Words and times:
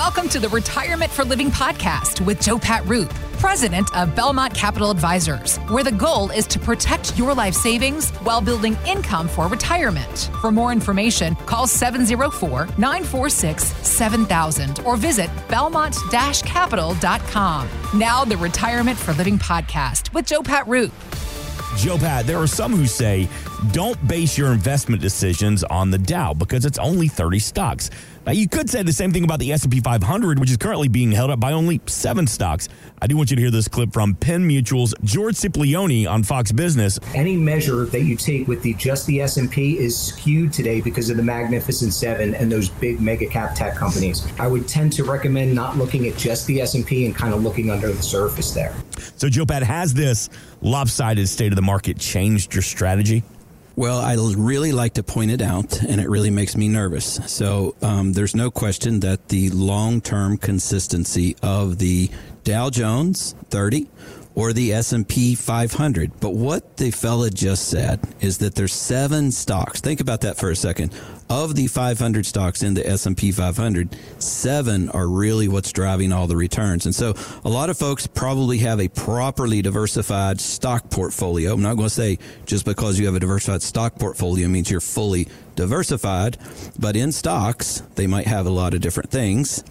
Welcome 0.00 0.30
to 0.30 0.40
the 0.40 0.48
Retirement 0.48 1.10
for 1.10 1.24
Living 1.24 1.50
podcast 1.50 2.24
with 2.24 2.40
Joe 2.40 2.58
Pat 2.58 2.82
Roop, 2.86 3.10
president 3.38 3.94
of 3.94 4.16
Belmont 4.16 4.54
Capital 4.54 4.90
Advisors, 4.90 5.58
where 5.68 5.84
the 5.84 5.92
goal 5.92 6.30
is 6.30 6.46
to 6.46 6.58
protect 6.58 7.18
your 7.18 7.34
life 7.34 7.52
savings 7.52 8.08
while 8.20 8.40
building 8.40 8.78
income 8.86 9.28
for 9.28 9.46
retirement. 9.46 10.30
For 10.40 10.50
more 10.50 10.72
information, 10.72 11.34
call 11.44 11.66
704 11.66 12.68
946 12.78 13.62
7000 13.86 14.80
or 14.86 14.96
visit 14.96 15.28
belmont 15.50 15.94
capital.com. 16.10 17.68
Now, 17.94 18.24
the 18.24 18.38
Retirement 18.38 18.98
for 18.98 19.12
Living 19.12 19.38
podcast 19.38 20.14
with 20.14 20.24
Joe 20.24 20.40
Pat 20.40 20.66
Roop. 20.66 20.94
Joe 21.76 21.98
Pat, 21.98 22.26
there 22.26 22.38
are 22.38 22.46
some 22.46 22.74
who 22.74 22.86
say 22.86 23.28
don't 23.72 24.08
base 24.08 24.36
your 24.36 24.52
investment 24.52 25.02
decisions 25.02 25.62
on 25.64 25.90
the 25.90 25.98
Dow 25.98 26.34
because 26.34 26.64
it's 26.64 26.78
only 26.78 27.08
30 27.08 27.38
stocks. 27.38 27.90
Now, 28.26 28.32
you 28.32 28.48
could 28.48 28.68
say 28.68 28.82
the 28.82 28.92
same 28.92 29.12
thing 29.12 29.24
about 29.24 29.38
the 29.38 29.52
S&P 29.52 29.80
500, 29.80 30.38
which 30.38 30.50
is 30.50 30.56
currently 30.56 30.88
being 30.88 31.10
held 31.10 31.30
up 31.30 31.40
by 31.40 31.52
only 31.52 31.80
seven 31.86 32.26
stocks. 32.26 32.68
I 33.00 33.06
do 33.06 33.16
want 33.16 33.30
you 33.30 33.36
to 33.36 33.42
hear 33.42 33.50
this 33.50 33.66
clip 33.68 33.92
from 33.92 34.14
Penn 34.14 34.46
Mutual's 34.46 34.94
George 35.04 35.36
Cipolloni 35.36 36.08
on 36.08 36.22
Fox 36.22 36.52
Business. 36.52 36.98
Any 37.14 37.36
measure 37.36 37.86
that 37.86 38.02
you 38.02 38.16
take 38.16 38.46
with 38.46 38.62
the 38.62 38.74
just 38.74 39.06
the 39.06 39.22
S&P 39.22 39.78
is 39.78 39.98
skewed 39.98 40.52
today 40.52 40.80
because 40.80 41.08
of 41.08 41.16
the 41.16 41.22
Magnificent 41.22 41.94
Seven 41.94 42.34
and 42.34 42.52
those 42.52 42.68
big 42.68 43.00
mega 43.00 43.26
cap 43.26 43.54
tech 43.54 43.74
companies. 43.74 44.26
I 44.38 44.46
would 44.46 44.68
tend 44.68 44.92
to 44.94 45.04
recommend 45.04 45.54
not 45.54 45.78
looking 45.78 46.06
at 46.06 46.16
just 46.16 46.46
the 46.46 46.60
S&P 46.60 47.06
and 47.06 47.14
kind 47.14 47.32
of 47.32 47.42
looking 47.42 47.70
under 47.70 47.90
the 47.90 48.02
surface 48.02 48.52
there. 48.52 48.74
So, 49.16 49.28
Joe 49.28 49.46
Pat, 49.46 49.62
has 49.62 49.94
this 49.94 50.28
lopsided 50.60 51.28
state 51.28 51.52
of 51.52 51.56
the 51.56 51.62
market 51.62 51.98
changed 51.98 52.54
your 52.54 52.62
strategy? 52.62 53.22
Well, 53.80 53.98
I 53.98 54.14
really 54.36 54.72
like 54.72 54.92
to 54.94 55.02
point 55.02 55.30
it 55.30 55.40
out, 55.40 55.80
and 55.80 56.02
it 56.02 56.10
really 56.10 56.28
makes 56.28 56.54
me 56.54 56.68
nervous. 56.68 57.18
So 57.24 57.74
um, 57.80 58.12
there's 58.12 58.36
no 58.36 58.50
question 58.50 59.00
that 59.00 59.28
the 59.28 59.48
long 59.48 60.02
term 60.02 60.36
consistency 60.36 61.34
of 61.42 61.78
the 61.78 62.10
Dow 62.44 62.68
Jones 62.68 63.34
30 63.48 63.88
or 64.40 64.54
the 64.54 64.72
S&P 64.72 65.34
500. 65.34 66.18
But 66.18 66.30
what 66.30 66.78
the 66.78 66.90
fella 66.90 67.28
just 67.28 67.68
said 67.68 68.00
is 68.22 68.38
that 68.38 68.54
there's 68.54 68.72
seven 68.72 69.30
stocks. 69.30 69.82
Think 69.82 70.00
about 70.00 70.22
that 70.22 70.38
for 70.38 70.50
a 70.50 70.56
second. 70.56 70.94
Of 71.28 71.54
the 71.56 71.66
500 71.66 72.24
stocks 72.24 72.62
in 72.62 72.72
the 72.72 72.86
S&P 72.88 73.32
500, 73.32 73.94
seven 74.18 74.88
are 74.88 75.06
really 75.06 75.46
what's 75.46 75.72
driving 75.72 76.10
all 76.10 76.26
the 76.26 76.38
returns. 76.38 76.86
And 76.86 76.94
so 76.94 77.14
a 77.44 77.50
lot 77.50 77.68
of 77.68 77.76
folks 77.76 78.06
probably 78.06 78.56
have 78.58 78.80
a 78.80 78.88
properly 78.88 79.60
diversified 79.60 80.40
stock 80.40 80.88
portfolio. 80.88 81.52
I'm 81.52 81.60
not 81.60 81.76
going 81.76 81.90
to 81.90 81.94
say 81.94 82.18
just 82.46 82.64
because 82.64 82.98
you 82.98 83.04
have 83.04 83.14
a 83.14 83.20
diversified 83.20 83.60
stock 83.60 83.96
portfolio 83.96 84.48
means 84.48 84.70
you're 84.70 84.80
fully 84.80 85.28
diversified, 85.56 86.38
but 86.78 86.96
in 86.96 87.12
stocks, 87.12 87.82
they 87.94 88.06
might 88.06 88.26
have 88.26 88.46
a 88.46 88.50
lot 88.50 88.74
of 88.74 88.80
different 88.80 89.10
things. 89.10 89.62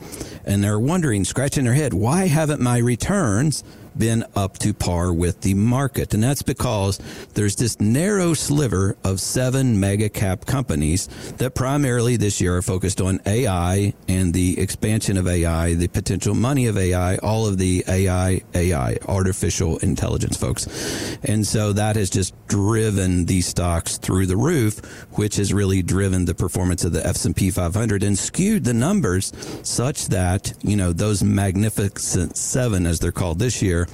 And 0.45 0.63
they're 0.63 0.79
wondering, 0.79 1.25
scratching 1.25 1.65
their 1.65 1.73
head, 1.73 1.93
why 1.93 2.27
haven't 2.27 2.61
my 2.61 2.77
returns 2.77 3.63
been 3.99 4.23
up 4.35 4.57
to 4.57 4.73
par 4.73 5.13
with 5.13 5.41
the 5.41 5.53
market. 5.53 6.13
And 6.13 6.23
that's 6.23 6.41
because 6.41 6.97
there's 7.33 7.57
this 7.57 7.79
narrow 7.79 8.33
sliver 8.33 8.97
of 9.03 9.19
seven 9.19 9.79
mega 9.79 10.09
cap 10.09 10.45
companies 10.45 11.07
that 11.37 11.53
primarily 11.53 12.15
this 12.15 12.39
year 12.39 12.57
are 12.57 12.61
focused 12.61 13.01
on 13.01 13.19
AI 13.25 13.93
and 14.07 14.33
the 14.33 14.59
expansion 14.59 15.17
of 15.17 15.27
AI, 15.27 15.73
the 15.73 15.89
potential 15.89 16.33
money 16.33 16.67
of 16.67 16.77
AI, 16.77 17.17
all 17.17 17.45
of 17.45 17.57
the 17.57 17.83
AI, 17.87 18.41
AI, 18.53 18.97
artificial 19.07 19.77
intelligence 19.79 20.37
folks. 20.37 21.17
And 21.23 21.45
so 21.45 21.73
that 21.73 21.97
has 21.97 22.09
just 22.09 22.33
driven 22.47 23.25
these 23.25 23.47
stocks 23.47 23.97
through 23.97 24.27
the 24.27 24.37
roof, 24.37 24.79
which 25.17 25.35
has 25.35 25.53
really 25.53 25.68
driven 25.81 26.25
the 26.25 26.35
performance 26.35 26.83
of 26.83 26.91
the 26.91 27.05
S&P 27.05 27.51
500 27.51 28.03
and 28.03 28.17
skewed 28.17 28.63
the 28.63 28.73
numbers 28.73 29.31
such 29.63 30.07
that, 30.07 30.53
you 30.61 30.75
know, 30.75 30.91
those 30.91 31.23
magnificent 31.23 32.35
seven, 32.35 32.85
as 32.85 32.99
they're 32.99 33.11
called 33.11 33.39
this 33.39 33.61
year, 33.61 33.87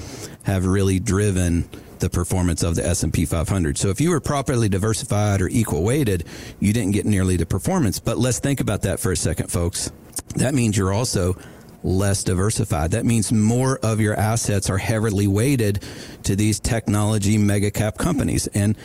have 0.43 0.65
really 0.65 0.99
driven 0.99 1.69
the 1.99 2.09
performance 2.09 2.63
of 2.63 2.75
the 2.75 2.85
S&P 2.85 3.25
500. 3.25 3.77
So 3.77 3.89
if 3.89 4.01
you 4.01 4.09
were 4.09 4.19
properly 4.19 4.69
diversified 4.69 5.41
or 5.41 5.47
equal 5.49 5.83
weighted, 5.83 6.25
you 6.59 6.73
didn't 6.73 6.91
get 6.91 7.05
nearly 7.05 7.37
the 7.37 7.45
performance. 7.45 7.99
But 7.99 8.17
let's 8.17 8.39
think 8.39 8.59
about 8.59 8.81
that 8.83 8.99
for 8.99 9.11
a 9.11 9.15
second, 9.15 9.51
folks. 9.51 9.91
That 10.35 10.53
means 10.53 10.77
you're 10.77 10.93
also 10.93 11.37
less 11.83 12.23
diversified. 12.23 12.91
That 12.91 13.05
means 13.05 13.31
more 13.31 13.77
of 13.83 13.99
your 13.99 14.15
assets 14.15 14.69
are 14.69 14.77
heavily 14.77 15.27
weighted 15.27 15.83
to 16.23 16.35
these 16.35 16.59
technology 16.59 17.37
mega 17.37 17.71
cap 17.71 17.97
companies. 17.97 18.47
And 18.47 18.75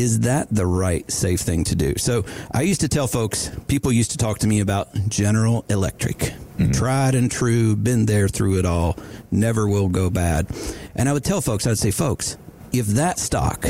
is 0.00 0.20
that 0.20 0.48
the 0.50 0.66
right 0.66 1.10
safe 1.10 1.40
thing 1.40 1.64
to 1.64 1.74
do? 1.74 1.94
So 1.96 2.24
I 2.52 2.62
used 2.62 2.80
to 2.82 2.88
tell 2.88 3.06
folks, 3.06 3.50
people 3.66 3.90
used 3.90 4.12
to 4.12 4.16
talk 4.16 4.38
to 4.40 4.46
me 4.46 4.60
about 4.60 4.92
General 5.08 5.64
Electric. 5.68 6.18
Mm-hmm. 6.18 6.72
Tried 6.72 7.14
and 7.14 7.30
true, 7.30 7.76
been 7.76 8.06
there 8.06 8.28
through 8.28 8.58
it 8.58 8.66
all, 8.66 8.96
never 9.30 9.68
will 9.68 9.88
go 9.88 10.10
bad. 10.10 10.46
And 10.94 11.08
I 11.08 11.12
would 11.12 11.24
tell 11.24 11.40
folks, 11.40 11.66
I'd 11.66 11.78
say, 11.78 11.90
folks, 11.90 12.36
if 12.72 12.86
that 12.86 13.18
stock 13.18 13.66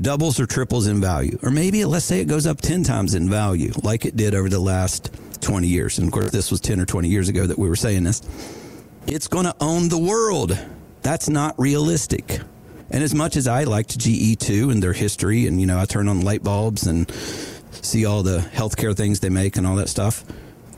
doubles 0.00 0.40
or 0.40 0.46
triples 0.46 0.86
in 0.86 1.00
value, 1.00 1.38
or 1.42 1.50
maybe 1.50 1.84
let's 1.84 2.04
say 2.04 2.20
it 2.20 2.26
goes 2.26 2.46
up 2.46 2.60
10 2.60 2.84
times 2.84 3.14
in 3.14 3.28
value, 3.28 3.72
like 3.82 4.04
it 4.04 4.16
did 4.16 4.34
over 4.34 4.48
the 4.48 4.60
last 4.60 5.10
20 5.40 5.66
years. 5.66 5.98
And 5.98 6.08
of 6.08 6.12
course, 6.12 6.30
this 6.30 6.50
was 6.50 6.60
10 6.60 6.80
or 6.80 6.86
20 6.86 7.08
years 7.08 7.28
ago 7.28 7.46
that 7.46 7.58
we 7.58 7.68
were 7.68 7.76
saying 7.76 8.04
this. 8.04 8.22
It's 9.06 9.28
going 9.28 9.44
to 9.44 9.54
own 9.60 9.88
the 9.88 9.98
world. 9.98 10.58
That's 11.02 11.28
not 11.28 11.54
realistic. 11.58 12.40
And 12.94 13.02
as 13.02 13.12
much 13.12 13.34
as 13.34 13.48
I 13.48 13.64
liked 13.64 13.98
GE 13.98 14.38
too 14.38 14.70
and 14.70 14.80
their 14.80 14.92
history, 14.92 15.48
and, 15.48 15.60
you 15.60 15.66
know, 15.66 15.80
I 15.80 15.84
turn 15.84 16.06
on 16.06 16.20
light 16.20 16.44
bulbs 16.44 16.86
and 16.86 17.10
see 17.72 18.06
all 18.06 18.22
the 18.22 18.38
healthcare 18.38 18.96
things 18.96 19.18
they 19.18 19.30
make 19.30 19.56
and 19.56 19.66
all 19.66 19.74
that 19.76 19.88
stuff, 19.88 20.24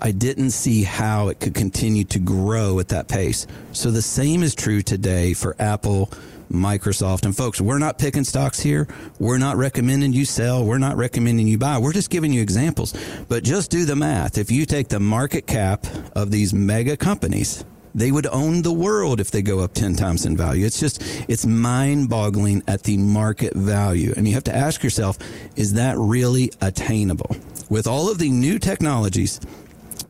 I 0.00 0.12
didn't 0.12 0.52
see 0.52 0.82
how 0.82 1.28
it 1.28 1.40
could 1.40 1.54
continue 1.54 2.04
to 2.04 2.18
grow 2.18 2.80
at 2.80 2.88
that 2.88 3.06
pace. 3.06 3.46
So 3.72 3.90
the 3.90 4.00
same 4.00 4.42
is 4.42 4.54
true 4.54 4.80
today 4.80 5.34
for 5.34 5.54
Apple, 5.58 6.10
Microsoft. 6.50 7.26
And 7.26 7.36
folks, 7.36 7.60
we're 7.60 7.78
not 7.78 7.98
picking 7.98 8.24
stocks 8.24 8.60
here. 8.60 8.88
We're 9.18 9.36
not 9.36 9.58
recommending 9.58 10.14
you 10.14 10.24
sell. 10.24 10.64
We're 10.64 10.78
not 10.78 10.96
recommending 10.96 11.46
you 11.46 11.58
buy. 11.58 11.76
We're 11.76 11.92
just 11.92 12.08
giving 12.08 12.32
you 12.32 12.40
examples. 12.40 12.94
But 13.28 13.44
just 13.44 13.70
do 13.70 13.84
the 13.84 13.94
math. 13.94 14.38
If 14.38 14.50
you 14.50 14.64
take 14.64 14.88
the 14.88 15.00
market 15.00 15.46
cap 15.46 15.84
of 16.14 16.30
these 16.30 16.54
mega 16.54 16.96
companies, 16.96 17.62
they 17.96 18.12
would 18.12 18.26
own 18.26 18.60
the 18.60 18.72
world 18.72 19.20
if 19.20 19.30
they 19.30 19.40
go 19.40 19.60
up 19.60 19.72
10 19.72 19.96
times 19.96 20.26
in 20.26 20.36
value. 20.36 20.66
It's 20.66 20.78
just, 20.78 21.02
it's 21.28 21.46
mind 21.46 22.10
boggling 22.10 22.62
at 22.68 22.82
the 22.82 22.98
market 22.98 23.54
value. 23.54 24.12
And 24.14 24.28
you 24.28 24.34
have 24.34 24.44
to 24.44 24.54
ask 24.54 24.84
yourself, 24.84 25.18
is 25.56 25.72
that 25.72 25.96
really 25.96 26.52
attainable? 26.60 27.34
With 27.70 27.86
all 27.86 28.10
of 28.10 28.18
the 28.18 28.30
new 28.30 28.58
technologies, 28.58 29.40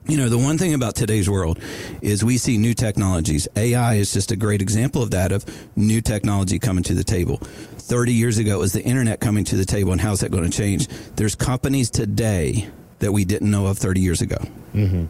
you 0.09 0.17
know, 0.17 0.29
the 0.29 0.37
one 0.37 0.59
thing 0.59 0.75
about 0.75 0.97
today's 0.97 1.31
world 1.31 1.61
is 2.03 2.25
we 2.25 2.39
see 2.39 2.59
new 2.59 2.75
technologies. 2.75 3.47
AI 3.55 3.95
is 3.95 4.13
just 4.13 4.33
a 4.33 4.37
great 4.37 4.61
example 4.61 5.01
of 5.01 5.13
that, 5.13 5.31
of 5.31 5.45
new 5.77 6.01
technology 6.01 6.59
coming 6.59 6.83
to 6.85 6.95
the 6.95 7.05
table. 7.05 7.37
30 7.39 8.13
years 8.13 8.39
ago, 8.39 8.57
it 8.57 8.59
was 8.59 8.73
the 8.73 8.83
internet 8.83 9.21
coming 9.21 9.45
to 9.45 9.57
the 9.57 9.65
table, 9.65 9.93
and 9.93 10.01
how's 10.01 10.21
that 10.21 10.33
going 10.33 10.45
to 10.45 10.51
change? 10.51 10.89
There's 11.15 11.37
companies 11.37 11.89
today 11.89 12.69
that 12.99 13.13
we 13.13 13.25
didn't 13.25 13.51
know 13.51 13.67
of 13.67 13.79
30 13.79 14.01
years 14.01 14.21
ago. 14.21 14.39
Mm-hmm. 14.75 15.05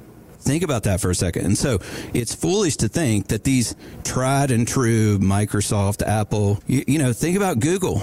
Think 0.46 0.62
about 0.62 0.84
that 0.84 1.00
for 1.00 1.10
a 1.10 1.14
second. 1.14 1.44
And 1.44 1.58
so 1.58 1.80
it's 2.14 2.32
foolish 2.32 2.76
to 2.76 2.88
think 2.88 3.26
that 3.28 3.42
these 3.42 3.74
tried 4.04 4.52
and 4.52 4.66
true 4.66 5.18
Microsoft, 5.18 6.06
Apple, 6.06 6.60
you, 6.68 6.84
you 6.86 6.98
know, 7.00 7.12
think 7.12 7.36
about 7.36 7.58
Google. 7.58 8.00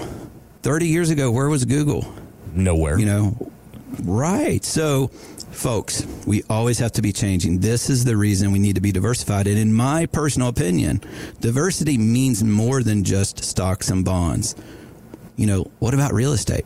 30 0.62 0.88
years 0.88 1.10
ago, 1.10 1.32
where 1.32 1.48
was 1.48 1.64
Google? 1.64 2.06
Nowhere. 2.54 3.00
You 3.00 3.06
know, 3.06 3.52
right. 4.04 4.64
So, 4.66 5.08
folks, 5.52 6.06
we 6.28 6.44
always 6.50 6.80
have 6.80 6.92
to 6.94 7.02
be 7.02 7.14
changing. 7.14 7.60
This 7.60 7.90
is 7.90 8.04
the 8.04 8.18
reason 8.18 8.52
we 8.52 8.60
need 8.60 8.76
to 8.76 8.82
be 8.82 8.92
diversified. 8.92 9.48
And 9.48 9.58
in 9.58 9.74
my 9.74 10.06
personal 10.06 10.50
opinion, 10.50 11.00
diversity 11.40 11.98
means 11.98 12.44
more 12.44 12.84
than 12.84 13.06
just 13.06 13.42
stocks 13.42 13.90
and 13.90 14.04
bonds. 14.04 14.54
You 15.38 15.48
know, 15.48 15.72
what 15.80 15.94
about 15.94 16.14
real 16.14 16.34
estate? 16.34 16.66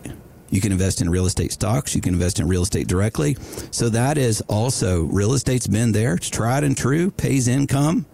You 0.49 0.61
can 0.61 0.71
invest 0.71 1.01
in 1.01 1.09
real 1.09 1.25
estate 1.25 1.51
stocks. 1.51 1.95
You 1.95 2.01
can 2.01 2.13
invest 2.13 2.39
in 2.39 2.47
real 2.47 2.63
estate 2.63 2.87
directly. 2.87 3.35
So 3.71 3.89
that 3.89 4.17
is 4.17 4.41
also 4.41 5.03
real 5.03 5.33
estate's 5.33 5.67
been 5.67 5.91
there. 5.91 6.15
It's 6.15 6.29
tried 6.29 6.63
and 6.63 6.77
true, 6.77 7.11
pays 7.11 7.47
income, 7.47 8.05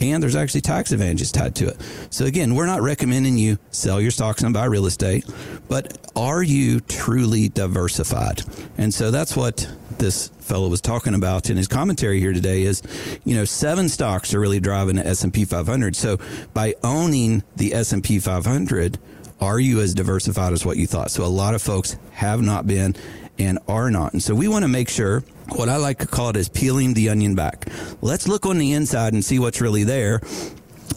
and 0.00 0.22
there's 0.22 0.36
actually 0.36 0.60
tax 0.60 0.92
advantages 0.92 1.32
tied 1.32 1.54
to 1.56 1.68
it. 1.68 1.76
So 2.10 2.24
again, 2.24 2.54
we're 2.54 2.66
not 2.66 2.82
recommending 2.82 3.38
you 3.38 3.58
sell 3.70 4.00
your 4.00 4.10
stocks 4.10 4.42
and 4.42 4.52
buy 4.52 4.64
real 4.66 4.86
estate, 4.86 5.24
but 5.68 5.98
are 6.14 6.42
you 6.42 6.80
truly 6.80 7.48
diversified? 7.48 8.42
And 8.76 8.92
so 8.92 9.10
that's 9.10 9.36
what 9.36 9.68
this 9.98 10.28
fellow 10.28 10.68
was 10.68 10.80
talking 10.80 11.14
about 11.14 11.48
in 11.50 11.56
his 11.56 11.66
commentary 11.66 12.20
here 12.20 12.32
today 12.32 12.62
is, 12.62 12.82
you 13.24 13.34
know, 13.34 13.44
seven 13.44 13.88
stocks 13.88 14.34
are 14.34 14.40
really 14.40 14.60
driving 14.60 14.96
the 14.96 15.06
S&P 15.06 15.44
500. 15.44 15.96
So 15.96 16.18
by 16.52 16.74
owning 16.84 17.42
the 17.56 17.74
S&P 17.74 18.18
500, 18.18 18.98
are 19.40 19.60
you 19.60 19.80
as 19.80 19.94
diversified 19.94 20.52
as 20.52 20.64
what 20.64 20.76
you 20.76 20.86
thought? 20.86 21.10
So 21.10 21.24
a 21.24 21.26
lot 21.26 21.54
of 21.54 21.62
folks 21.62 21.96
have 22.12 22.40
not 22.42 22.66
been 22.66 22.94
and 23.38 23.58
are 23.68 23.90
not. 23.90 24.12
And 24.12 24.22
so 24.22 24.34
we 24.34 24.48
want 24.48 24.62
to 24.62 24.68
make 24.68 24.88
sure 24.88 25.22
what 25.50 25.68
I 25.68 25.76
like 25.76 25.98
to 25.98 26.06
call 26.06 26.30
it 26.30 26.36
is 26.36 26.48
peeling 26.48 26.94
the 26.94 27.10
onion 27.10 27.34
back. 27.34 27.68
Let's 28.00 28.26
look 28.26 28.46
on 28.46 28.58
the 28.58 28.72
inside 28.72 29.12
and 29.12 29.24
see 29.24 29.38
what's 29.38 29.60
really 29.60 29.84
there. 29.84 30.20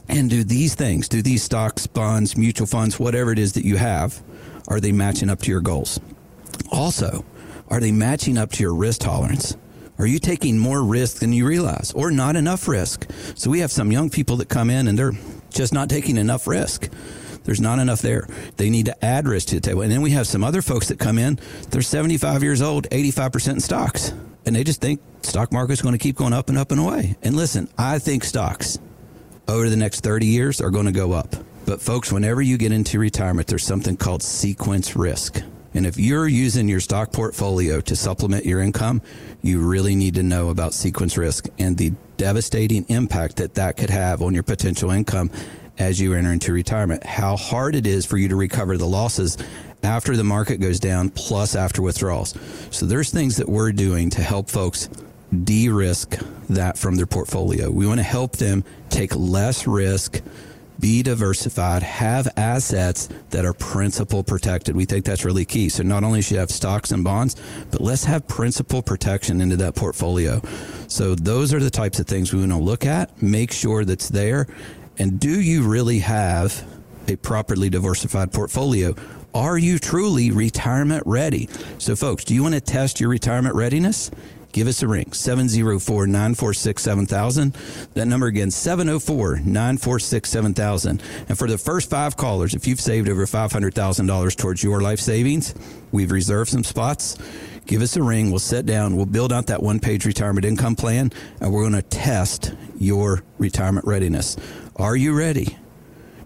And 0.07 0.29
do 0.29 0.43
these 0.43 0.73
things, 0.73 1.07
do 1.07 1.21
these 1.21 1.43
stocks, 1.43 1.85
bonds, 1.85 2.35
mutual 2.35 2.65
funds, 2.65 2.99
whatever 2.99 3.31
it 3.31 3.39
is 3.39 3.53
that 3.53 3.65
you 3.65 3.77
have, 3.77 4.21
are 4.67 4.79
they 4.79 4.91
matching 4.91 5.29
up 5.29 5.39
to 5.41 5.51
your 5.51 5.61
goals? 5.61 5.99
Also, 6.71 7.25
are 7.69 7.79
they 7.79 7.91
matching 7.91 8.37
up 8.37 8.51
to 8.53 8.63
your 8.63 8.73
risk 8.73 9.01
tolerance? 9.01 9.55
Are 9.99 10.07
you 10.07 10.17
taking 10.17 10.57
more 10.57 10.83
risk 10.83 11.19
than 11.19 11.33
you 11.33 11.45
realize 11.45 11.91
or 11.93 12.09
not 12.09 12.35
enough 12.35 12.67
risk? 12.67 13.05
So 13.35 13.49
we 13.49 13.59
have 13.59 13.71
some 13.71 13.91
young 13.91 14.09
people 14.09 14.37
that 14.37 14.49
come 14.49 14.69
in 14.69 14.87
and 14.87 14.97
they're 14.97 15.13
just 15.49 15.73
not 15.73 15.89
taking 15.89 16.17
enough 16.17 16.47
risk. 16.47 16.89
There's 17.49 17.59
not 17.59 17.79
enough 17.79 18.03
there. 18.03 18.27
They 18.57 18.69
need 18.69 18.85
to 18.85 19.03
add 19.03 19.27
risk 19.27 19.47
to 19.47 19.55
the 19.55 19.61
table. 19.61 19.81
And 19.81 19.91
then 19.91 20.03
we 20.03 20.11
have 20.11 20.27
some 20.27 20.43
other 20.43 20.61
folks 20.61 20.89
that 20.89 20.99
come 20.99 21.17
in, 21.17 21.39
they're 21.71 21.81
75 21.81 22.43
years 22.43 22.61
old, 22.61 22.87
85% 22.91 23.53
in 23.53 23.59
stocks. 23.59 24.13
And 24.45 24.55
they 24.55 24.63
just 24.63 24.81
think 24.81 25.01
stock 25.23 25.51
market's 25.51 25.81
going 25.81 25.93
to 25.93 25.97
keep 25.97 26.15
going 26.15 26.31
up 26.31 26.49
and 26.49 26.59
up 26.59 26.69
and 26.69 26.79
away. 26.79 27.15
And 27.23 27.35
listen, 27.35 27.67
I 27.75 27.97
think 27.97 28.23
stocks 28.23 28.77
over 29.47 29.67
the 29.67 29.77
next 29.77 30.01
30 30.01 30.27
years 30.27 30.61
are 30.61 30.69
going 30.69 30.85
to 30.85 30.91
go 30.91 31.11
up. 31.11 31.33
But 31.65 31.81
folks, 31.81 32.11
whenever 32.11 32.39
you 32.39 32.55
get 32.55 32.71
into 32.71 32.99
retirement, 32.99 33.47
there's 33.47 33.65
something 33.65 33.97
called 33.97 34.21
sequence 34.21 34.95
risk. 34.95 35.41
And 35.73 35.87
if 35.87 35.97
you're 35.97 36.27
using 36.27 36.69
your 36.69 36.81
stock 36.81 37.11
portfolio 37.11 37.81
to 37.81 37.95
supplement 37.95 38.45
your 38.45 38.61
income, 38.61 39.01
you 39.41 39.67
really 39.67 39.95
need 39.95 40.13
to 40.15 40.23
know 40.23 40.49
about 40.49 40.75
sequence 40.75 41.17
risk 41.17 41.47
and 41.57 41.75
the 41.79 41.93
devastating 42.17 42.85
impact 42.89 43.37
that 43.37 43.55
that 43.55 43.75
could 43.75 43.89
have 43.89 44.21
on 44.21 44.35
your 44.35 44.43
potential 44.43 44.91
income 44.91 45.31
as 45.79 45.99
you 45.99 46.13
enter 46.13 46.31
into 46.31 46.53
retirement. 46.53 47.03
How 47.03 47.35
hard 47.35 47.75
it 47.75 47.87
is 47.87 48.05
for 48.05 48.17
you 48.17 48.27
to 48.27 48.35
recover 48.35 48.77
the 48.77 48.85
losses 48.85 49.37
after 49.81 50.15
the 50.15 50.23
market 50.23 50.57
goes 50.57 50.79
down 50.79 51.09
plus 51.09 51.55
after 51.55 51.81
withdrawals. 51.81 52.35
So 52.69 52.85
there's 52.85 53.11
things 53.11 53.37
that 53.37 53.47
we're 53.47 53.71
doing 53.71 54.09
to 54.11 54.21
help 54.21 54.49
folks 54.49 54.89
de-risk 55.43 56.17
that 56.49 56.77
from 56.77 56.95
their 56.95 57.05
portfolio. 57.05 57.69
We 57.69 57.87
want 57.87 57.99
to 57.99 58.03
help 58.03 58.37
them 58.37 58.63
take 58.89 59.15
less 59.15 59.65
risk 59.65 60.21
be 60.79 61.03
diversified, 61.03 61.83
have 61.83 62.27
assets 62.37 63.09
that 63.31 63.45
are 63.45 63.53
principal 63.53 64.23
protected. 64.23 64.75
We 64.75 64.85
think 64.85 65.05
that's 65.05 65.25
really 65.25 65.45
key. 65.45 65.69
So 65.69 65.83
not 65.83 66.03
only 66.03 66.21
should 66.21 66.33
you 66.33 66.39
have 66.39 66.51
stocks 66.51 66.91
and 66.91 67.03
bonds, 67.03 67.35
but 67.69 67.81
let's 67.81 68.05
have 68.05 68.27
principal 68.27 68.81
protection 68.81 69.41
into 69.41 69.57
that 69.57 69.75
portfolio. 69.75 70.41
So 70.87 71.15
those 71.15 71.53
are 71.53 71.59
the 71.59 71.69
types 71.69 71.99
of 71.99 72.07
things 72.07 72.33
we 72.33 72.39
want 72.39 72.51
to 72.51 72.57
look 72.57 72.85
at, 72.85 73.21
make 73.21 73.51
sure 73.51 73.83
that's 73.83 74.09
there. 74.09 74.47
And 74.99 75.19
do 75.19 75.41
you 75.41 75.63
really 75.63 75.99
have 75.99 76.63
a 77.07 77.15
properly 77.15 77.69
diversified 77.69 78.31
portfolio? 78.31 78.93
Are 79.33 79.57
you 79.57 79.79
truly 79.79 80.31
retirement 80.31 81.03
ready? 81.05 81.49
So 81.77 81.95
folks, 81.95 82.25
do 82.25 82.35
you 82.35 82.43
want 82.43 82.55
to 82.55 82.61
test 82.61 82.99
your 82.99 83.09
retirement 83.09 83.55
readiness? 83.55 84.11
give 84.51 84.67
us 84.67 84.81
a 84.81 84.87
ring 84.87 85.11
704 85.11 86.07
946 86.07 86.81
7000. 86.81 87.53
That 87.93 88.07
number 88.07 88.27
again 88.27 88.51
704 88.51 89.37
946 89.37 90.29
7000. 90.29 91.03
And 91.27 91.37
for 91.37 91.47
the 91.47 91.57
first 91.57 91.89
five 91.89 92.17
callers, 92.17 92.53
if 92.53 92.67
you've 92.67 92.81
saved 92.81 93.09
over 93.09 93.25
$500,000 93.25 94.35
towards 94.35 94.63
your 94.63 94.81
life 94.81 94.99
savings, 94.99 95.53
we've 95.91 96.11
reserved 96.11 96.49
some 96.49 96.63
spots. 96.63 97.17
Give 97.69 97.83
us 97.83 97.95
a 97.95 98.01
ring. 98.01 98.31
We'll 98.31 98.39
sit 98.39 98.65
down. 98.65 98.95
We'll 98.95 99.05
build 99.05 99.31
out 99.31 99.45
that 99.45 99.61
one 99.61 99.79
page 99.79 100.03
retirement 100.03 100.43
income 100.43 100.75
plan 100.75 101.11
and 101.39 101.53
we're 101.53 101.61
going 101.61 101.73
to 101.73 101.83
test 101.83 102.55
your 102.79 103.21
retirement 103.37 103.85
readiness. 103.85 104.37
Are 104.77 104.95
you 104.95 105.15
ready? 105.15 105.55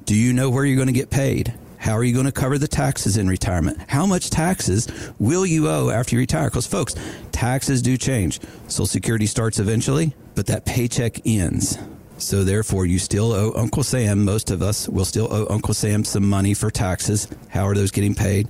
Do 0.06 0.16
you 0.16 0.31
know 0.31 0.50
where 0.50 0.63
you're 0.63 0.78
going 0.78 0.88
to 0.88 0.94
get 0.94 1.10
paid? 1.10 1.54
How 1.80 1.98
are 1.98 2.04
you 2.06 2.13
going 2.13 2.28
to 2.28 2.31
cover 2.31 2.57
the 2.57 2.69
taxes 2.69 3.18
in 3.18 3.28
retirement? 3.28 3.78
How 3.90 4.06
much 4.06 4.30
taxes 4.30 4.88
will 5.19 5.45
you 5.45 5.68
owe 5.68 5.90
after 5.90 6.16
you 6.16 6.22
retire? 6.22 6.50
Because, 6.50 6.66
folks, 6.66 6.95
taxes 7.34 7.81
do 7.81 7.98
change. 7.98 8.40
Social 8.69 8.86
Security 8.86 9.25
starts 9.25 9.60
eventually, 9.60 10.16
but 10.36 10.45
that 10.45 10.63
paycheck 10.63 11.28
ends. 11.28 11.78
So, 12.19 12.45
therefore, 12.45 12.86
you 12.86 13.00
still 13.00 13.34
owe 13.34 13.51
Uncle 13.57 13.84
Sam, 13.84 14.24
most 14.24 14.50
of 14.50 14.62
us 14.62 14.88
will 14.88 15.04
still 15.04 15.28
owe 15.30 15.45
Uncle 15.50 15.74
Sam 15.74 16.06
some 16.06 16.25
money 16.25 16.54
for 16.54 16.72
taxes. 16.72 17.28
How 17.50 17.68
are 17.68 17.75
those 17.75 17.92
getting 17.92 18.16
paid? 18.16 18.48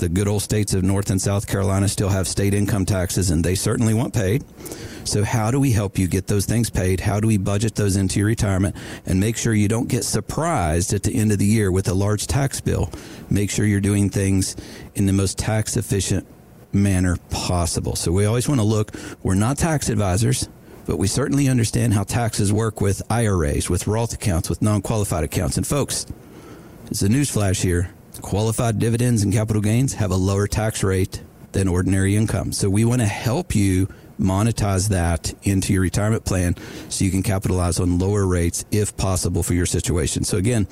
The 0.00 0.08
good 0.08 0.28
old 0.28 0.40
states 0.40 0.72
of 0.72 0.82
North 0.82 1.10
and 1.10 1.20
South 1.20 1.46
Carolina 1.46 1.86
still 1.86 2.08
have 2.08 2.26
state 2.26 2.54
income 2.54 2.86
taxes, 2.86 3.30
and 3.30 3.44
they 3.44 3.54
certainly 3.54 3.92
want 3.92 4.14
paid. 4.14 4.42
So, 5.04 5.24
how 5.24 5.50
do 5.50 5.60
we 5.60 5.72
help 5.72 5.98
you 5.98 6.08
get 6.08 6.26
those 6.26 6.46
things 6.46 6.70
paid? 6.70 7.00
How 7.00 7.20
do 7.20 7.28
we 7.28 7.36
budget 7.36 7.74
those 7.74 7.96
into 7.96 8.18
your 8.18 8.28
retirement 8.28 8.76
and 9.04 9.20
make 9.20 9.36
sure 9.36 9.52
you 9.52 9.68
don't 9.68 9.90
get 9.90 10.04
surprised 10.04 10.94
at 10.94 11.02
the 11.02 11.14
end 11.14 11.32
of 11.32 11.38
the 11.38 11.44
year 11.44 11.70
with 11.70 11.86
a 11.86 11.92
large 11.92 12.26
tax 12.26 12.62
bill? 12.62 12.90
Make 13.28 13.50
sure 13.50 13.66
you're 13.66 13.82
doing 13.82 14.08
things 14.08 14.56
in 14.94 15.04
the 15.04 15.12
most 15.12 15.36
tax 15.36 15.76
efficient 15.76 16.26
manner 16.72 17.18
possible. 17.28 17.94
So, 17.94 18.10
we 18.10 18.24
always 18.24 18.48
want 18.48 18.62
to 18.62 18.66
look, 18.66 18.92
we're 19.22 19.34
not 19.34 19.58
tax 19.58 19.90
advisors 19.90 20.48
but 20.86 20.96
we 20.96 21.06
certainly 21.06 21.46
understand 21.46 21.92
how 21.92 22.02
taxes 22.02 22.52
work 22.52 22.80
with 22.80 23.00
IRAs, 23.10 23.68
with 23.68 23.86
Roth 23.86 24.14
accounts, 24.14 24.48
with 24.48 24.62
non 24.62 24.80
qualified 24.80 25.22
accounts. 25.22 25.58
And 25.58 25.64
folks, 25.64 26.06
it's 26.90 27.02
a 27.02 27.08
newsflash 27.08 27.62
here 27.62 27.90
qualified 28.22 28.78
dividends 28.78 29.22
and 29.22 29.32
capital 29.32 29.62
gains 29.62 29.94
have 29.94 30.10
a 30.10 30.16
lower 30.16 30.46
tax 30.46 30.82
rate 30.82 31.22
than 31.52 31.68
ordinary 31.68 32.16
income. 32.16 32.52
So 32.52 32.68
we 32.70 32.84
want 32.84 33.00
to 33.00 33.06
help 33.06 33.54
you 33.54 33.88
monetize 34.20 34.90
that 34.90 35.32
into 35.42 35.72
your 35.72 35.82
retirement 35.82 36.24
plan 36.24 36.54
so 36.88 37.04
you 37.04 37.10
can 37.10 37.22
capitalize 37.22 37.80
on 37.80 37.98
lower 37.98 38.26
rates 38.26 38.64
if 38.70 38.96
possible 38.96 39.42
for 39.42 39.54
your 39.54 39.66
situation. 39.66 40.24
So 40.24 40.36
again, 40.36 40.68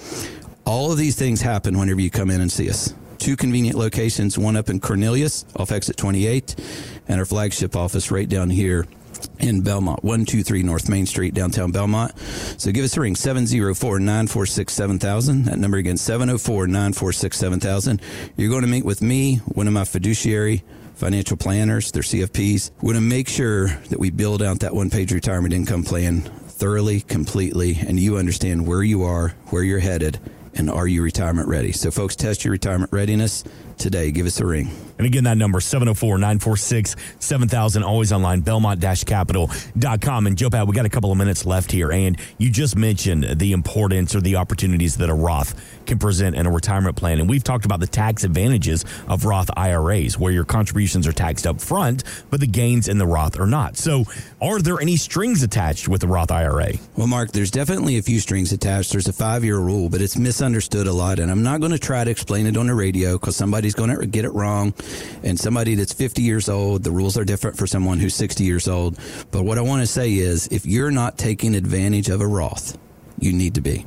all 0.65 0.93
of 0.93 0.99
these 0.99 1.17
things 1.17 1.41
happen 1.41 1.79
whenever 1.79 2.01
you 2.01 2.11
come 2.11 2.31
in 2.31 2.41
and 2.41 2.53
see 2.53 2.69
us. 2.69 2.95
Two 3.17 3.37
convenient 3.37 3.77
locations, 3.77 4.39
one 4.39 4.55
up 4.55 4.69
in 4.69 4.81
Cornelius 4.81 5.45
off 5.57 5.73
exit 5.73 5.97
28 5.97 6.55
and 7.09 7.19
our 7.19 7.25
flagship 7.25 7.75
office 7.75 8.11
right 8.11 8.29
down 8.29 8.51
here 8.51 8.87
in 9.41 9.63
Belmont, 9.63 10.03
123 10.05 10.63
North 10.63 10.89
Main 10.89 11.07
Street, 11.07 11.35
downtown 11.35 11.71
Belmont. 11.71 12.19
So 12.59 12.73
give 12.73 12.85
us 12.85 12.97
a 12.97 13.01
ring, 13.01 13.15
704 13.15 13.99
946 14.01 14.73
7000. 14.73 15.45
That 15.45 15.59
number 15.59 15.79
again, 15.79 15.97
704 15.97 16.67
946 16.67 17.37
7000. 17.37 18.03
You're 18.37 18.51
going 18.51 18.63
to 18.63 18.69
meet 18.69 18.85
with 18.85 19.03
me, 19.03 19.37
one 19.47 19.67
of 19.67 19.73
my 19.73 19.85
fiduciary 19.85 20.65
financial 20.95 21.37
planners, 21.37 21.93
their 21.93 22.03
CFPs. 22.03 22.73
We 22.83 22.87
want 22.87 22.97
to 22.97 23.01
make 23.01 23.29
sure 23.29 23.69
that 23.69 24.01
we 24.01 24.11
build 24.11 24.43
out 24.43 24.61
that 24.61 24.75
one 24.75 24.91
page 24.91 25.13
retirement 25.13 25.55
income 25.55 25.85
plan 25.85 26.23
thoroughly, 26.23 27.01
completely, 27.01 27.79
and 27.87 28.01
you 28.01 28.17
understand 28.17 28.67
where 28.67 28.83
you 28.83 29.05
are, 29.05 29.29
where 29.47 29.63
you're 29.63 29.79
headed, 29.79 30.19
and 30.55 30.69
are 30.69 30.89
you 30.89 31.03
retirement 31.03 31.49
ready? 31.49 31.71
So, 31.71 31.93
folks, 31.93 32.17
test 32.17 32.45
your 32.45 32.51
retirement 32.51 32.93
readiness 32.93 33.45
today. 33.79 34.11
Give 34.11 34.27
us 34.27 34.41
a 34.41 34.47
ring. 34.47 34.71
And 34.99 35.07
again, 35.07 35.25
that 35.25 35.37
number 35.37 35.61
704 35.61 36.19
946 36.19 36.97
7000, 37.21 37.83
always 37.85 38.13
online, 38.13 38.41
belmont 38.41 38.81
capital.com. 39.07 40.27
And 40.27 40.37
Joe 40.37 40.51
Pat, 40.51 40.67
we 40.67 40.75
got 40.75 40.87
a 40.87 40.89
couple 40.89 41.13
of 41.13 41.19
minutes 41.19 41.47
left 41.47 41.71
here. 41.71 41.93
And 41.93 42.19
you 42.39 42.51
just 42.51 42.77
mentioned 42.77 43.39
the 43.39 43.53
importance 43.53 44.15
or 44.15 44.21
the 44.21 44.37
opportunities 44.37 44.97
that 44.97 45.09
a 45.09 45.15
Roth 45.15 45.55
can 45.87 45.99
present 45.99 46.37
in 46.37 46.47
a 46.47 46.51
retirement 46.51 46.97
plan. 46.97 47.21
And 47.21 47.29
we've 47.29 47.45
talked 47.45 47.65
about 47.65 47.81
the 47.81 47.87
tax 47.87 48.25
advantages 48.25 48.85
of 49.07 49.25
Roth 49.25 49.51
IRAs, 49.57 50.19
where 50.19 50.33
your 50.33 50.45
contributions 50.45 51.07
are 51.07 51.13
taxed 51.13 51.47
up 51.47 51.61
front, 51.61 52.05
but 52.31 52.41
the 52.41 52.47
gains 52.47 52.89
in 52.89 52.99
the 52.99 53.07
Roth 53.07 53.39
are 53.39 53.47
not. 53.47 53.77
So, 53.77 54.05
are 54.41 54.61
there 54.61 54.81
any 54.81 54.97
strings 54.97 55.43
attached 55.43 55.89
with 55.89 56.01
the 56.01 56.09
Roth 56.09 56.31
IRA? 56.31 56.73
Well, 56.97 57.07
Mark, 57.07 57.33
there's 57.33 57.51
definitely 57.51 57.99
a 57.99 58.03
few 58.03 58.21
strings 58.21 58.53
attached. 58.53 58.93
There's 58.93 59.09
a 59.09 59.13
five 59.13 59.45
year 59.45 59.59
rule, 59.59 59.89
but 59.89 60.01
it's 60.01 60.17
misunderstood 60.17 60.87
a 60.87 60.93
lot. 60.93 61.19
And 61.19 61.31
I'm 61.31 61.43
not 61.43 61.61
going 61.61 61.73
to 61.73 61.79
try 61.79 62.05
to 62.05 62.11
explain 62.11 62.47
it 62.47 62.57
on 62.57 62.67
the 62.67 62.75
radio 62.75 63.13
because 63.13 63.37
somebody's 63.71 63.97
going 63.97 64.01
to 64.01 64.07
get 64.07 64.25
it 64.25 64.31
wrong 64.31 64.75
and 65.23 65.39
somebody 65.39 65.75
that's 65.75 65.93
50 65.93 66.23
years 66.23 66.49
old, 66.49 66.85
the 66.85 66.91
rules 66.91 67.17
are 67.17 67.25
different 67.25 67.57
for 67.57 67.67
someone 67.67 67.99
who's 67.99 68.15
60 68.15 68.45
years 68.45 68.69
old. 68.69 68.99
But 69.31 69.45
what 69.45 69.59
I 69.59 69.63
want 69.63 69.83
to 69.83 69.87
say 69.87 70.15
is 70.15 70.49
if 70.49 70.67
you're 70.67 70.91
not 70.91 71.19
taking 71.19 71.55
advantage 71.55 72.09
of 72.09 72.21
a 72.21 72.27
Roth, 72.27 72.79
you 73.19 73.33
need 73.33 73.55
to 73.55 73.61
be. 73.61 73.87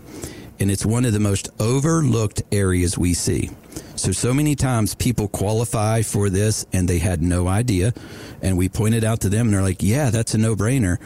And 0.59 0.69
it's 0.69 0.85
one 0.85 1.05
of 1.05 1.13
the 1.13 1.19
most 1.19 1.49
overlooked 1.59 2.43
areas 2.51 2.97
we 2.97 3.13
see. 3.13 3.49
So, 3.95 4.11
so 4.11 4.33
many 4.33 4.55
times 4.55 4.93
people 4.93 5.27
qualify 5.27 6.01
for 6.03 6.29
this 6.29 6.65
and 6.71 6.87
they 6.87 6.99
had 6.99 7.21
no 7.21 7.47
idea. 7.47 7.93
And 8.41 8.57
we 8.57 8.69
pointed 8.69 9.03
out 9.03 9.21
to 9.21 9.29
them 9.29 9.47
and 9.47 9.53
they're 9.53 9.63
like, 9.63 9.81
yeah, 9.81 10.11
that's 10.11 10.33
a 10.33 10.37
no 10.37 10.55
brainer. 10.55 10.97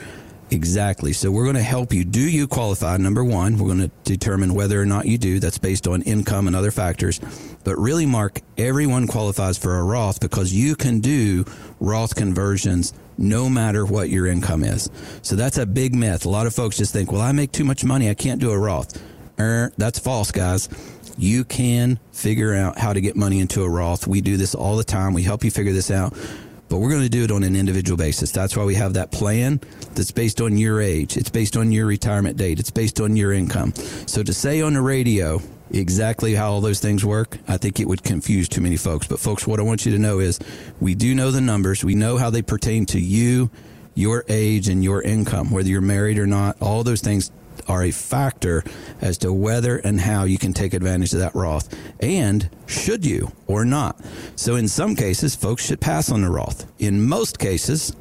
Exactly. 0.55 1.12
So 1.12 1.31
we're 1.31 1.43
going 1.43 1.57
to 1.57 1.62
help 1.62 1.91
you. 1.91 2.05
Do 2.05 2.21
you 2.21 2.47
qualify? 2.47 2.95
Number 2.95 3.25
one, 3.25 3.57
we're 3.57 3.75
going 3.75 3.89
to 3.89 3.91
determine 4.05 4.53
whether 4.53 4.81
or 4.81 4.85
not 4.85 5.05
you 5.05 5.17
do. 5.17 5.41
That's 5.41 5.57
based 5.57 5.85
on 5.85 6.01
income 6.03 6.47
and 6.47 6.55
other 6.55 6.71
factors. 6.71 7.19
But 7.65 7.75
really, 7.75 8.05
Mark, 8.05 8.39
everyone 8.57 9.05
qualifies 9.05 9.57
for 9.57 9.77
a 9.77 9.83
Roth 9.83 10.21
because 10.21 10.53
you 10.53 10.77
can 10.77 11.01
do 11.01 11.43
Roth 11.81 12.15
conversions 12.15 12.93
no 13.17 13.50
matter 13.50 13.85
what 13.85 14.09
your 14.09 14.27
income 14.27 14.63
is. 14.63 14.89
So 15.21 15.35
that's 15.35 15.57
a 15.57 15.65
big 15.65 15.93
myth. 15.93 16.25
A 16.25 16.29
lot 16.29 16.47
of 16.47 16.55
folks 16.55 16.77
just 16.77 16.93
think, 16.93 17.12
well, 17.12 17.21
I 17.21 17.33
make 17.33 17.51
too 17.51 17.65
much 17.65 17.83
money. 17.83 18.09
I 18.09 18.13
can't 18.13 18.39
do 18.39 18.51
a 18.51 18.57
Roth. 18.57 18.97
Er, 19.38 19.74
that's 19.77 20.00
false, 20.00 20.31
guys. 20.31 20.69
You 21.17 21.43
can 21.43 22.00
figure 22.13 22.53
out 22.53 22.77
how 22.77 22.93
to 22.93 23.01
get 23.01 23.17
money 23.17 23.41
into 23.41 23.63
a 23.63 23.69
Roth. 23.69 24.07
We 24.07 24.21
do 24.21 24.38
this 24.38 24.55
all 24.55 24.77
the 24.77 24.85
time. 24.85 25.13
We 25.13 25.24
help 25.24 25.43
you 25.43 25.51
figure 25.51 25.74
this 25.74 25.91
out 25.91 26.13
but 26.69 26.77
we're 26.77 26.89
going 26.89 27.03
to 27.03 27.10
do 27.10 27.24
it 27.24 27.31
on 27.31 27.43
an 27.43 27.55
individual 27.55 27.98
basis. 27.98 28.31
That's 28.31 28.55
why 28.57 28.63
we 28.63 28.75
have 28.75 28.93
that 28.93 29.12
plan 29.12 29.60
that's 29.93 30.12
based 30.12 30.41
on 30.41 30.57
your 30.57 30.81
age. 30.81 31.17
It's 31.17 31.29
based 31.29 31.57
on 31.57 31.72
your 31.72 31.86
retirement 31.86 32.38
date. 32.38 32.60
It's 32.60 32.72
based 32.72 33.00
on 33.00 33.15
your 33.15 33.34
income. 33.34 33.74
So 34.07 34.24
to 34.24 34.34
say 34.34 34.62
on 34.62 34.74
the 34.74 34.81
radio 34.81 35.41
exactly 35.72 36.34
how 36.36 36.51
all 36.51 36.62
those 36.62 36.79
things 36.79 37.03
work, 37.05 37.38
I 37.48 37.57
think 37.57 37.79
it 37.79 37.88
would 37.88 38.03
confuse 38.03 38.50
too 38.50 38.62
many 38.62 38.77
folks. 38.77 39.07
But 39.07 39.19
folks, 39.19 39.45
what 39.48 39.60
I 39.60 39.63
want 39.63 39.86
you 39.86 39.91
to 39.91 40.00
know 40.00 40.19
is 40.19 40.39
we 40.79 40.95
do 40.95 41.13
know 41.15 41.31
the 41.31 41.41
numbers. 41.41 41.84
We 41.84 41.95
know 41.95 42.17
how 42.17 42.29
they 42.29 42.41
pertain 42.41 42.86
to 42.88 43.00
you, 43.00 43.50
your 43.93 44.25
age 44.27 44.67
and 44.67 44.84
your 44.84 45.01
income, 45.01 45.51
whether 45.51 45.69
you're 45.69 45.81
married 45.81 46.17
or 46.17 46.27
not. 46.27 46.62
All 46.62 46.84
those 46.84 47.01
things 47.01 47.31
are 47.67 47.83
a 47.83 47.91
factor 47.91 48.63
as 49.01 49.17
to 49.19 49.31
whether 49.31 49.77
and 49.77 50.00
how 50.01 50.24
you 50.24 50.38
can 50.38 50.53
take 50.53 50.74
advantage 50.74 51.13
of 51.13 51.19
that 51.19 51.35
Roth 51.35 51.74
and 52.00 52.50
should 52.65 53.05
you 53.05 53.31
or 53.47 53.65
not. 53.65 54.00
So 54.35 54.55
in 54.55 54.67
some 54.67 54.95
cases, 54.95 55.35
folks 55.35 55.65
should 55.65 55.81
pass 55.81 56.12
on 56.12 56.21
the 56.21 56.29
Roth. 56.29 56.65
In 56.79 57.05
most 57.05 57.39
cases, 57.39 57.95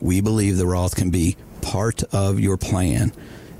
we 0.00 0.20
believe 0.20 0.56
the 0.56 0.66
Roth 0.66 0.96
can 0.96 1.10
be 1.10 1.36
part 1.60 2.02
of 2.12 2.40
your 2.40 2.56
plan 2.56 3.12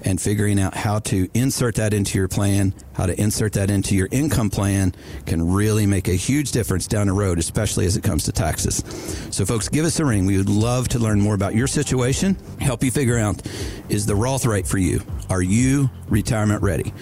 and 0.05 0.21
figuring 0.21 0.61
out 0.61 0.75
how 0.75 0.99
to 0.99 1.29
insert 1.35 1.77
that 1.77 1.95
into 1.95 2.19
your 2.19 2.29
plan, 2.29 2.75
how 2.95 3.07
to 3.07 3.21
insert 3.21 3.53
that 3.55 3.71
into 3.71 3.95
your 3.95 4.09
income 4.11 4.51
plan 4.51 4.95
can 5.27 5.53
really 5.53 5.87
make 5.87 6.09
a 6.09 6.15
huge 6.15 6.53
difference 6.53 6.87
down 6.87 7.07
the 7.07 7.13
road, 7.13 7.39
especially 7.39 7.87
as 7.87 7.97
it 7.97 8.05
comes 8.05 8.25
to 8.25 8.33
taxes. 8.33 8.83
So, 9.31 9.45
folks, 9.45 9.69
give 9.69 9.85
us 9.85 9.99
a 10.01 10.05
ring. 10.05 10.27
We 10.27 10.37
would 10.37 10.49
love 10.49 10.89
to 10.89 10.99
learn 10.99 11.21
more 11.21 11.35
about 11.35 11.55
your 11.55 11.67
situation, 11.67 12.37
help 12.61 12.83
you 12.83 12.91
figure 12.91 13.19
out 13.19 13.43
is 13.89 14.07
the 14.07 14.15
Roth 14.15 14.47
right 14.47 14.67
for 14.67 14.79
you? 14.79 15.01
Are 15.29 15.43
you 15.43 15.91
retirement 16.09 16.63
ready? 16.63 16.93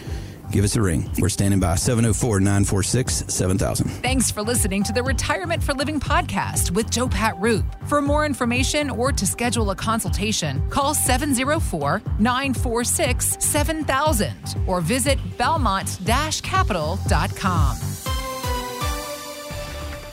Give 0.50 0.64
us 0.64 0.76
a 0.76 0.82
ring. 0.82 1.10
We're 1.18 1.28
standing 1.28 1.60
by 1.60 1.76
704 1.76 2.40
946 2.40 3.24
7000. 3.28 3.88
Thanks 4.02 4.30
for 4.30 4.42
listening 4.42 4.82
to 4.84 4.92
the 4.92 5.02
Retirement 5.02 5.62
for 5.62 5.74
Living 5.74 6.00
podcast 6.00 6.70
with 6.70 6.90
Joe 6.90 7.08
Pat 7.08 7.38
Roop. 7.38 7.64
For 7.86 8.02
more 8.02 8.26
information 8.26 8.90
or 8.90 9.12
to 9.12 9.26
schedule 9.26 9.70
a 9.70 9.76
consultation, 9.76 10.68
call 10.70 10.94
704 10.94 12.02
946 12.18 13.36
7000 13.44 14.56
or 14.66 14.80
visit 14.80 15.18
belmont 15.38 15.98
capital.com. 16.42 17.89